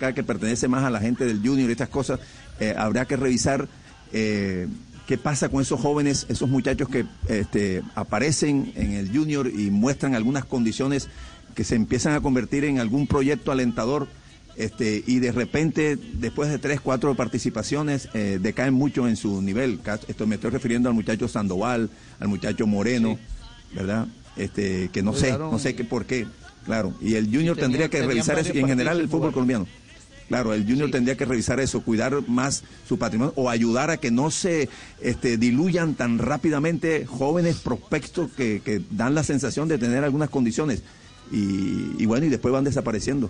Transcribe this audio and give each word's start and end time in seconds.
que 0.00 0.24
pertenece 0.24 0.68
más 0.68 0.84
a 0.84 0.90
la 0.90 1.00
gente 1.00 1.24
del 1.24 1.38
Junior 1.38 1.68
y 1.68 1.72
estas 1.72 1.88
cosas, 1.88 2.20
eh, 2.58 2.74
habrá 2.76 3.04
que 3.04 3.16
revisar 3.16 3.68
eh, 4.12 4.66
qué 5.06 5.18
pasa 5.18 5.48
con 5.48 5.62
esos 5.62 5.80
jóvenes, 5.80 6.26
esos 6.28 6.48
muchachos 6.48 6.88
que 6.88 7.04
este, 7.28 7.82
aparecen 7.94 8.72
en 8.76 8.92
el 8.92 9.10
Junior 9.10 9.48
y 9.48 9.70
muestran 9.70 10.14
algunas 10.14 10.44
condiciones 10.44 11.08
que 11.54 11.64
se 11.64 11.74
empiezan 11.74 12.14
a 12.14 12.20
convertir 12.20 12.64
en 12.64 12.78
algún 12.78 13.06
proyecto 13.06 13.52
alentador. 13.52 14.08
Este, 14.56 15.02
y 15.06 15.20
de 15.20 15.32
repente, 15.32 15.96
después 15.96 16.50
de 16.50 16.58
tres, 16.58 16.80
cuatro 16.80 17.14
participaciones, 17.14 18.08
eh, 18.14 18.38
decaen 18.40 18.74
mucho 18.74 19.08
en 19.08 19.16
su 19.16 19.40
nivel. 19.40 19.80
Esto 20.06 20.26
me 20.26 20.34
estoy 20.34 20.50
refiriendo 20.50 20.88
al 20.88 20.94
muchacho 20.94 21.28
Sandoval, 21.28 21.88
al 22.18 22.28
muchacho 22.28 22.66
Moreno, 22.66 23.18
¿verdad? 23.74 24.06
Este, 24.36 24.90
que 24.92 25.02
no 25.02 25.12
sé, 25.12 25.36
no 25.38 25.58
sé 25.58 25.74
qué 25.74 25.84
por 25.84 26.04
qué, 26.04 26.26
claro. 26.64 26.94
Y 27.00 27.14
el 27.14 27.26
Junior 27.26 27.56
tendría 27.56 27.88
que 27.88 28.02
revisar 28.02 28.38
eso, 28.38 28.52
y 28.54 28.58
en 28.58 28.68
general 28.68 29.00
el 29.00 29.08
fútbol 29.08 29.32
colombiano. 29.32 29.66
Claro, 30.30 30.54
el 30.54 30.62
Junior 30.62 30.92
tendría 30.92 31.16
que 31.16 31.24
revisar 31.24 31.58
eso, 31.58 31.82
cuidar 31.82 32.22
más 32.28 32.62
su 32.88 33.00
patrimonio 33.00 33.32
o 33.34 33.50
ayudar 33.50 33.90
a 33.90 33.96
que 33.96 34.12
no 34.12 34.30
se 34.30 34.68
este, 35.00 35.36
diluyan 35.36 35.96
tan 35.96 36.20
rápidamente 36.20 37.04
jóvenes 37.04 37.56
prospectos 37.56 38.30
que, 38.36 38.62
que 38.64 38.80
dan 38.92 39.16
la 39.16 39.24
sensación 39.24 39.66
de 39.66 39.76
tener 39.76 40.04
algunas 40.04 40.30
condiciones 40.30 40.84
y, 41.32 42.00
y 42.00 42.06
bueno, 42.06 42.26
y 42.26 42.28
después 42.28 42.54
van 42.54 42.62
desapareciendo. 42.62 43.28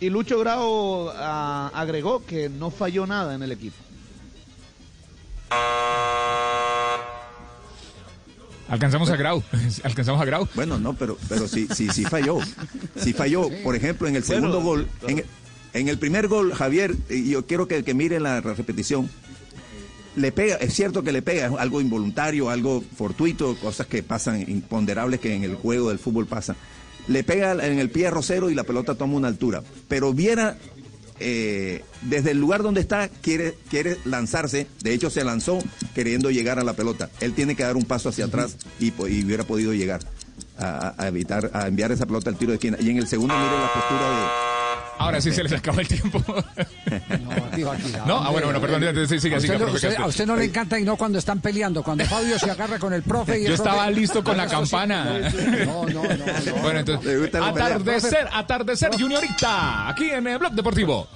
Y 0.00 0.08
Lucho 0.08 0.38
Grau 0.38 1.10
ah, 1.10 1.70
agregó 1.74 2.24
que 2.24 2.48
no 2.48 2.70
falló 2.70 3.06
nada 3.06 3.34
en 3.34 3.42
el 3.42 3.52
equipo. 3.52 3.76
Alcanzamos 8.66 9.10
a 9.10 9.16
Grau, 9.16 9.42
alcanzamos 9.82 10.22
a 10.22 10.24
Grau. 10.24 10.48
Bueno, 10.54 10.78
no, 10.78 10.94
pero, 10.94 11.18
pero 11.28 11.46
sí, 11.46 11.68
sí, 11.74 11.88
sí 11.92 12.06
falló. 12.06 12.38
Sí 12.96 13.12
falló. 13.12 13.50
Por 13.62 13.76
ejemplo, 13.76 14.08
en 14.08 14.16
el 14.16 14.24
segundo 14.24 14.62
gol, 14.62 14.88
en 15.06 15.18
el, 15.18 15.24
primer 15.98 16.28
gol, 16.28 16.52
Javier, 16.52 16.94
yo 17.08 17.46
quiero 17.46 17.68
que, 17.68 17.82
que 17.82 17.94
miren 17.94 18.22
la 18.22 18.40
repetición. 18.40 19.08
Le 20.14 20.30
pega, 20.30 20.56
es 20.56 20.74
cierto 20.74 21.02
que 21.02 21.12
le 21.12 21.22
pega, 21.22 21.46
es 21.46 21.52
algo 21.58 21.80
involuntario, 21.80 22.50
algo 22.50 22.84
fortuito, 22.96 23.56
cosas 23.56 23.86
que 23.86 24.02
pasan, 24.02 24.42
imponderables 24.42 25.20
que 25.20 25.34
en 25.34 25.44
el 25.44 25.54
juego 25.54 25.88
del 25.88 25.98
fútbol 25.98 26.26
pasan 26.26 26.56
le 27.08 27.24
pega 27.24 27.52
en 27.52 27.78
el 27.78 27.90
pie 27.90 28.06
a 28.06 28.10
Rosero 28.10 28.50
y 28.50 28.54
la 28.54 28.64
pelota 28.64 28.94
toma 28.94 29.14
una 29.14 29.28
altura. 29.28 29.62
Pero 29.88 30.12
Viera, 30.12 30.56
eh, 31.20 31.84
desde 32.02 32.32
el 32.32 32.38
lugar 32.38 32.62
donde 32.62 32.80
está, 32.80 33.08
quiere, 33.08 33.54
quiere 33.70 33.98
lanzarse. 34.04 34.66
De 34.82 34.92
hecho, 34.92 35.10
se 35.10 35.24
lanzó 35.24 35.58
queriendo 35.94 36.30
llegar 36.30 36.58
a 36.58 36.64
la 36.64 36.74
pelota. 36.74 37.10
Él 37.20 37.32
tiene 37.32 37.54
que 37.56 37.62
dar 37.62 37.76
un 37.76 37.84
paso 37.84 38.08
hacia 38.08 38.26
atrás 38.26 38.56
y, 38.78 38.92
hubiera 38.92 39.44
podido 39.44 39.72
llegar 39.72 40.00
a, 40.58 40.94
evitar, 41.08 41.50
a 41.54 41.66
enviar 41.66 41.92
esa 41.92 42.06
pelota 42.06 42.30
al 42.30 42.36
tiro 42.36 42.50
de 42.50 42.56
esquina. 42.56 42.76
Y 42.80 42.90
en 42.90 42.98
el 42.98 43.08
segundo, 43.08 43.34
mire 43.34 43.50
la 43.50 43.72
postura 43.72 44.46
de 44.46 44.51
Ahora 44.98 45.20
sí 45.20 45.32
se 45.32 45.42
les 45.42 45.52
acaba 45.52 45.80
el 45.80 45.88
tiempo. 45.88 46.22
no, 48.06 48.18
ah, 48.18 48.30
bueno, 48.30 48.46
bueno, 48.46 48.60
perdón. 48.60 49.08
Sí, 49.08 49.18
sigue, 49.18 49.34
a, 49.34 50.06
usted, 50.06 50.26
no 50.26 50.36
le 50.36 50.44
encanta 50.44 50.78
y 50.78 50.84
no 50.84 50.96
cuando 50.96 51.18
están 51.18 51.40
peleando, 51.40 51.82
cuando 51.82 52.04
Fabio 52.04 52.38
se 52.38 52.50
agarra 52.50 52.78
con 52.78 52.92
el 52.92 53.02
profe 53.02 53.40
y 53.40 53.44
Yo 53.44 53.54
estaba 53.54 53.90
listo 53.90 54.22
con 54.22 54.36
la 54.36 54.46
campana. 54.48 55.30
No, 55.66 55.86
no, 55.86 56.02
no, 56.02 56.02
Bueno, 56.62 56.80
entonces, 56.80 57.34
atardecer, 57.34 58.28
atardecer 58.32 58.92
juniorita, 58.92 59.88
aquí 59.88 60.10
en 60.10 60.26
el 60.26 60.38
Blog 60.38 60.52
Deportivo. 60.52 61.08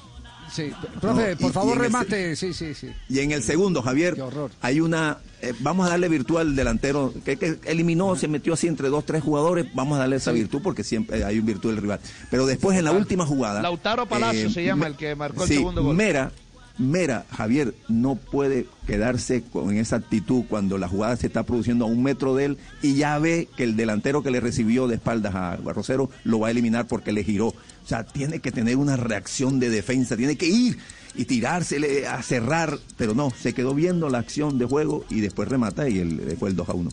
Sí, 0.50 0.72
profe, 1.00 1.36
por 1.36 1.52
favor 1.52 1.78
remate. 1.78 2.36
Sí, 2.36 2.52
sí, 2.52 2.74
sí. 2.74 2.90
Y 3.08 3.20
en 3.20 3.32
el 3.32 3.42
segundo, 3.42 3.82
Javier, 3.82 4.16
hay 4.60 4.80
una. 4.80 5.18
Eh, 5.42 5.52
vamos 5.60 5.86
a 5.86 5.90
darle 5.90 6.08
virtud 6.08 6.38
al 6.38 6.56
delantero 6.56 7.12
que, 7.24 7.36
que, 7.36 7.58
eliminó, 7.66 8.16
se 8.16 8.26
metió 8.26 8.54
así 8.54 8.68
entre 8.68 8.88
dos, 8.88 9.04
tres 9.04 9.22
jugadores. 9.22 9.66
Vamos 9.74 9.96
a 9.96 10.00
darle 10.00 10.16
esa 10.16 10.32
virtud 10.32 10.60
porque 10.62 10.82
siempre 10.82 11.24
hay 11.24 11.38
un 11.38 11.46
virtud 11.46 11.70
del 11.70 11.82
rival. 11.82 12.00
Pero 12.30 12.46
después 12.46 12.78
en 12.78 12.84
la 12.84 12.92
última 12.92 13.26
jugada. 13.26 13.60
Lautaro 13.60 14.06
Palacio 14.06 14.48
eh, 14.48 14.50
se 14.50 14.64
llama 14.64 14.86
el 14.86 14.96
que 14.96 15.14
marcó 15.14 15.44
el 15.44 15.48
segundo 15.48 15.82
gol. 15.82 15.94
Mera, 15.94 16.32
Mera, 16.78 17.24
Javier, 17.30 17.74
no 17.88 18.16
puede 18.16 18.66
quedarse 18.86 19.42
con 19.42 19.74
esa 19.74 19.96
actitud 19.96 20.44
cuando 20.48 20.76
la 20.78 20.88
jugada 20.88 21.16
se 21.16 21.26
está 21.26 21.42
produciendo 21.42 21.86
a 21.86 21.88
un 21.88 22.02
metro 22.02 22.34
de 22.34 22.44
él 22.46 22.58
y 22.82 22.94
ya 22.94 23.18
ve 23.18 23.48
que 23.56 23.64
el 23.64 23.76
delantero 23.76 24.22
que 24.22 24.30
le 24.30 24.40
recibió 24.40 24.86
de 24.86 24.96
espaldas 24.96 25.34
a 25.34 25.56
Rosero 25.56 26.10
lo 26.24 26.40
va 26.40 26.48
a 26.48 26.50
eliminar 26.50 26.86
porque 26.86 27.12
le 27.12 27.24
giró. 27.24 27.48
O 27.48 27.88
sea, 27.88 28.04
tiene 28.04 28.40
que 28.40 28.52
tener 28.52 28.76
una 28.76 28.96
reacción 28.96 29.58
de 29.58 29.70
defensa, 29.70 30.16
tiene 30.16 30.36
que 30.36 30.46
ir 30.46 30.78
y 31.16 31.24
tirársele 31.24 32.06
a 32.06 32.22
cerrar, 32.22 32.78
pero 32.96 33.14
no, 33.14 33.30
se 33.30 33.52
quedó 33.52 33.74
viendo 33.74 34.08
la 34.08 34.18
acción 34.18 34.58
de 34.58 34.66
juego 34.66 35.04
y 35.10 35.20
después 35.20 35.48
remata 35.48 35.88
y 35.88 35.98
el, 35.98 36.36
fue 36.38 36.50
el 36.50 36.56
2 36.56 36.68
a 36.68 36.74
1. 36.74 36.90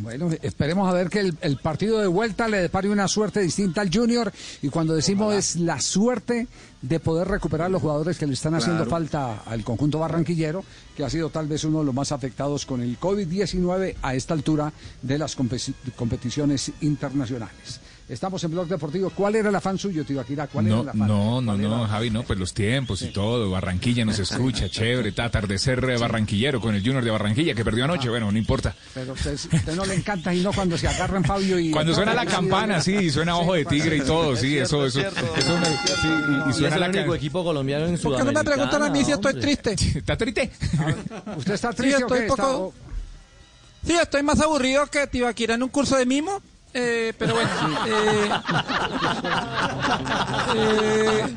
Bueno, 0.00 0.28
esperemos 0.42 0.86
a 0.88 0.92
ver 0.92 1.08
que 1.08 1.32
el, 1.40 1.56
partido 1.56 1.98
de 1.98 2.06
vuelta 2.06 2.46
le 2.46 2.58
depare 2.58 2.90
una 2.90 3.08
suerte 3.08 3.40
distinta 3.40 3.80
al 3.80 3.90
Junior 3.90 4.30
y 4.60 4.68
cuando 4.68 4.94
decimos 4.94 5.34
es 5.34 5.56
la 5.56 5.80
suerte 5.80 6.46
de 6.82 7.00
poder 7.00 7.26
recuperar 7.26 7.70
los 7.70 7.80
jugadores 7.80 8.18
que 8.18 8.26
le 8.26 8.34
están 8.34 8.54
haciendo 8.54 8.84
falta 8.84 9.38
al 9.46 9.64
conjunto 9.64 9.98
barranquillero, 9.98 10.62
que 10.94 11.04
ha 11.04 11.10
sido 11.10 11.30
tal 11.30 11.48
vez 11.48 11.64
uno 11.64 11.78
de 11.78 11.86
los 11.86 11.94
más 11.94 12.12
afectados 12.12 12.66
con 12.66 12.82
el 12.82 13.00
COVID-19 13.00 13.94
a 14.02 14.14
esta 14.14 14.34
altura 14.34 14.74
de 15.00 15.18
las 15.18 15.34
competiciones 15.34 16.70
internacionales. 16.82 17.80
Estamos 18.08 18.42
en 18.42 18.50
Blog 18.52 18.68
Deportivo. 18.68 19.10
¿Cuál 19.10 19.36
era 19.36 19.50
el 19.50 19.54
afán 19.54 19.76
suyo, 19.76 20.02
Tibaquira? 20.02 20.46
¿Cuál 20.46 20.66
no, 20.66 20.74
era 20.74 20.82
el 20.82 20.88
afán? 20.88 21.08
No, 21.08 21.42
no, 21.42 21.56
no, 21.58 21.86
Javi, 21.86 22.08
no, 22.08 22.22
pues 22.22 22.38
los 22.38 22.54
tiempos 22.54 23.02
y 23.02 23.08
todo. 23.08 23.50
Barranquilla 23.50 24.06
nos 24.06 24.18
escucha, 24.18 24.68
chévere. 24.70 25.12
Atardecer 25.18 25.98
barranquillero 25.98 26.58
con 26.58 26.74
el 26.74 26.80
Junior 26.80 27.04
de 27.04 27.10
Barranquilla 27.10 27.54
que 27.54 27.64
perdió 27.64 27.84
anoche. 27.84 28.08
Ah. 28.08 28.12
bueno, 28.12 28.32
no 28.32 28.38
importa. 28.38 28.74
Pero 28.94 29.12
usted, 29.12 29.34
usted 29.34 29.74
no 29.74 29.84
le 29.84 29.94
encanta 29.94 30.32
y 30.32 30.40
no 30.40 30.52
cuando 30.52 30.78
se 30.78 30.88
agarran 30.88 31.22
Fabio 31.22 31.58
y. 31.58 31.70
Cuando 31.70 31.94
suena 31.94 32.14
la 32.14 32.24
campana, 32.24 32.80
sí, 32.80 33.10
suena 33.10 33.36
ojo 33.36 33.54
de 33.54 33.66
tigre 33.66 33.98
y 33.98 34.00
todo, 34.00 34.34
sí, 34.36 34.56
eso, 34.56 34.86
eso. 34.86 35.00
eso 35.00 35.58
me, 35.58 35.68
y, 36.48 36.52
suena 36.54 36.76
es 36.76 36.82
el 36.82 36.88
único 36.88 37.14
equipo 37.14 37.44
colombiano 37.44 37.86
en 37.86 37.98
Sudamérica. 37.98 38.24
¿Por 38.24 38.26
qué 38.26 38.32
no 38.32 38.38
me 38.38 38.44
preguntan 38.44 38.82
a 38.84 38.90
mí 38.90 39.04
si 39.04 39.12
estoy 39.12 39.34
triste? 39.34 39.72
¿Está 39.96 40.16
triste? 40.16 40.50
¿Usted 41.36 41.54
está 41.54 41.72
triste? 41.74 41.98
Sí, 41.98 42.02
estoy 42.02 42.26
poco. 42.26 42.72
Sí, 43.84 43.92
estoy 44.00 44.22
más 44.22 44.40
aburrido 44.40 44.86
que 44.86 45.06
Tibaquira 45.06 45.56
en 45.56 45.62
un 45.62 45.68
curso 45.68 45.96
de 45.96 46.06
mimo. 46.06 46.40
Eh, 46.74 47.12
pero 47.18 47.37
eh, 47.86 48.30
eh, 50.54 51.34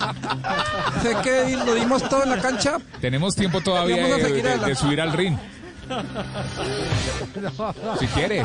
sé 1.02 1.16
que 1.24 1.58
lo 1.66 1.74
dimos 1.74 2.08
todo 2.10 2.24
en 2.24 2.30
la 2.30 2.42
cancha. 2.42 2.78
Tenemos 3.00 3.36
tiempo 3.36 3.62
todavía 3.62 4.06
de, 4.08 4.76
subir 4.76 5.02
al 5.02 5.14
ring. 5.14 5.38
Si 8.00 8.08
quiere. 8.08 8.44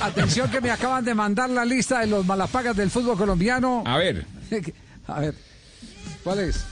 atención 0.00 0.50
que 0.50 0.60
me 0.60 0.70
acaban 0.70 1.04
de 1.04 1.14
mandar 1.14 1.50
la 1.50 1.64
lista 1.64 2.00
de 2.00 2.06
los 2.06 2.24
malapagas 2.24 2.76
del 2.76 2.90
fútbol 2.90 3.16
colombiano. 3.16 3.82
A 3.86 3.98
ver. 3.98 4.24
A 5.06 5.20
ver. 5.20 5.34
¿Cuál 6.24 6.38
es? 6.40 6.66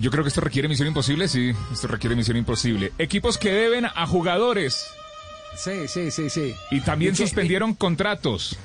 yo 0.00 0.10
creo 0.10 0.22
que 0.22 0.28
esto 0.28 0.42
requiere 0.42 0.68
misión 0.68 0.88
imposible, 0.88 1.28
sí. 1.28 1.52
Esto 1.72 1.88
requiere 1.88 2.14
misión 2.14 2.36
imposible. 2.36 2.92
Equipos 2.98 3.38
que 3.38 3.52
deben 3.52 3.86
a 3.86 4.06
jugadores 4.06 4.86
Sí, 5.56 5.86
sí, 5.86 6.10
sí, 6.10 6.30
sí. 6.30 6.54
Y 6.70 6.80
también 6.80 7.14
suspendieron 7.14 7.74
contratos. 7.74 8.56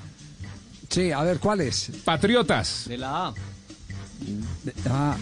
Sí, 0.90 1.12
a 1.12 1.22
ver, 1.22 1.40
¿cuáles? 1.40 1.92
Patriotas. 2.03 2.86
De 2.88 2.98
la 2.98 3.28
A. 3.28 3.34
De, 4.64 4.74
ah. 4.90 5.18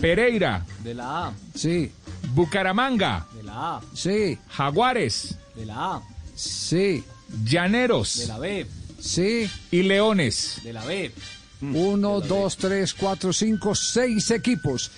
Pereira. 0.00 0.64
De 0.84 0.94
la 0.94 1.28
A. 1.28 1.32
Sí. 1.54 1.90
Bucaramanga. 2.34 3.26
De 3.34 3.42
la 3.42 3.76
A. 3.76 3.80
Sí. 3.94 4.38
Jaguares. 4.48 5.36
De 5.54 5.66
la 5.66 5.96
A. 5.96 6.02
Sí. 6.34 7.02
Llaneros. 7.44 8.18
De 8.18 8.26
la 8.26 8.38
B. 8.38 8.66
Sí. 9.00 9.50
Y 9.70 9.82
Leones. 9.82 10.60
De 10.62 10.72
la 10.72 10.84
B. 10.84 11.12
Uno, 11.60 12.20
dos, 12.20 12.56
tres, 12.56 12.94
cuatro, 12.94 13.32
cinco, 13.32 13.74
seis 13.74 14.30
equipos. 14.30 14.92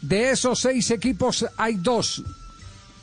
De 0.00 0.30
esos 0.30 0.60
seis 0.60 0.90
equipos 0.90 1.44
hay 1.58 1.74
dos 1.74 2.22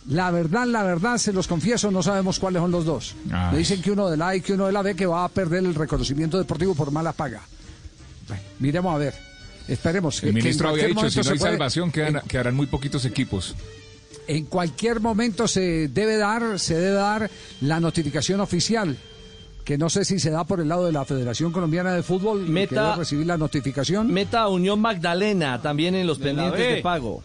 la 0.08 0.32
verdad, 0.32 0.66
la 0.66 0.84
verdad, 0.84 1.18
se 1.18 1.34
los 1.34 1.48
confieso, 1.48 1.92
no 1.92 2.02
sabemos 2.02 2.40
cuáles 2.40 2.62
son 2.62 2.72
los 2.72 2.86
dos. 2.86 3.16
Me 3.52 3.58
dicen 3.58 3.82
que 3.82 3.92
uno 3.92 4.10
de 4.10 4.18
la 4.18 4.30
A 4.30 4.36
y 4.36 4.42
que 4.42 4.54
uno 4.54 4.68
de 4.68 4.72
la 4.72 4.82
B 4.82 4.96
que 4.96 5.06
va 5.06 5.26
a 5.26 5.30
perder 5.30 5.66
el 5.66 5.76
reconocimiento 5.76 6.38
deportivo 6.38 6.76
por 6.76 6.92
mala 6.92 7.14
paga. 7.14 7.42
miremos 8.60 8.96
a 8.96 8.98
ver. 8.98 9.14
Esperemos. 9.68 10.24
El 10.24 10.34
ministro 10.34 10.70
había 10.70 10.88
dicho, 10.88 11.10
si 11.10 11.20
no 11.20 11.32
hay 11.32 11.38
salvación, 11.38 11.92
quedarán 11.92 12.56
muy 12.56 12.68
poquitos 12.68 13.04
equipos. 13.04 13.56
En 14.28 14.46
cualquier 14.46 15.02
momento 15.02 15.48
se 15.48 15.90
debe 15.90 16.18
dar, 16.18 16.60
se 16.60 16.76
debe 16.76 16.92
dar 16.92 17.30
la 17.62 17.80
notificación 17.80 18.40
oficial 18.40 18.98
que 19.68 19.78
no 19.78 19.90
sé 19.90 20.06
si 20.06 20.18
se 20.18 20.32
da 20.32 20.46
por 20.46 20.62
el 20.62 20.70
lado 20.70 20.86
de 20.86 20.94
la 20.94 21.04
Federación 21.04 21.52
Colombiana 21.52 21.94
de 21.94 22.02
Fútbol, 22.02 22.48
meta, 22.48 22.70
que 22.70 22.76
debe 22.76 22.96
recibir 22.96 23.28
la 23.28 23.38
notificación. 23.38 24.08
Meta 24.14 24.48
Unión 24.48 24.80
Magdalena 24.80 25.62
también 25.62 25.94
en 25.94 26.08
los 26.08 26.20
pendientes 26.20 26.76
de 26.76 26.82
pago. 26.82 27.22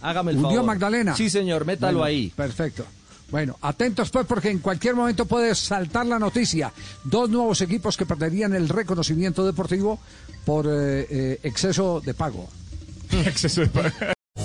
Hágame 0.00 0.32
el 0.32 0.40
favor. 0.40 0.64
Magdalena? 0.64 1.16
Sí, 1.16 1.30
señor, 1.30 1.64
métalo 1.64 2.04
ahí. 2.04 2.32
Perfecto. 2.34 2.84
Bueno, 3.30 3.58
atentos 3.60 4.10
pues 4.10 4.26
porque 4.26 4.50
en 4.50 4.58
cualquier 4.58 4.94
momento 4.94 5.26
puede 5.26 5.54
saltar 5.54 6.06
la 6.06 6.18
noticia. 6.18 6.72
Dos 7.04 7.28
nuevos 7.28 7.60
equipos 7.60 7.96
que 7.96 8.06
perderían 8.06 8.54
el 8.54 8.68
reconocimiento 8.68 9.44
deportivo 9.44 9.98
por 10.46 10.66
eh, 10.66 11.06
eh, 11.10 11.40
exceso 11.42 12.00
de 12.00 12.14
pago. 12.14 12.48
exceso 13.26 13.60
de 13.62 13.66
pago. 13.66 13.90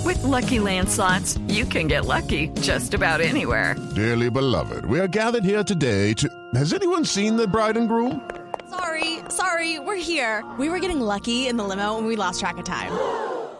With 0.04 0.22
lucky 0.22 0.58
landslots, 0.58 1.38
you 1.48 1.64
can 1.64 1.88
get 1.88 2.04
lucky 2.04 2.50
just 2.60 2.92
about 2.92 3.20
anywhere. 3.20 3.74
Dearly 3.94 4.28
beloved, 4.28 4.84
we 4.84 4.98
are 5.00 5.08
gathered 5.08 5.44
here 5.44 5.64
today 5.64 6.12
to. 6.14 6.28
Has 6.54 6.74
anyone 6.74 7.06
seen 7.06 7.36
the 7.36 7.46
bride 7.46 7.78
and 7.78 7.88
groom? 7.88 8.20
Sorry 8.68 9.14
Sorry, 9.28 9.78
we're 9.78 9.96
here. 9.96 10.44
We 10.58 10.68
were 10.68 10.78
getting 10.78 11.00
lucky 11.00 11.48
in 11.48 11.56
the 11.56 11.64
limo 11.64 11.98
and 11.98 12.06
we 12.06 12.16
lost 12.16 12.40
track 12.40 12.58
of 12.58 12.64
time. 12.64 12.92